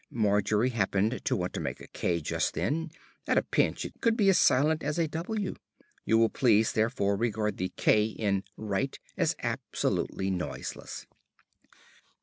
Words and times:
Margery 0.09 0.69
happened 0.69 1.23
to 1.25 1.35
want 1.35 1.53
to 1.53 1.59
make 1.59 1.79
a 1.79 1.85
"k" 1.85 2.21
just 2.21 2.55
then; 2.55 2.89
at 3.27 3.37
a 3.37 3.43
pinch 3.43 3.85
it 3.85 4.01
could 4.01 4.17
be 4.17 4.29
as 4.29 4.39
silent 4.39 4.81
as 4.81 4.97
a 4.97 5.07
"w." 5.07 5.53
You 6.05 6.17
will 6.17 6.29
please, 6.31 6.71
therefore, 6.73 7.15
regard 7.15 7.57
the 7.57 7.69
"k" 7.77 8.05
in 8.05 8.43
"Krite" 8.57 8.97
as 9.15 9.35
absolutely 9.43 10.31
noiseless. 10.31 11.05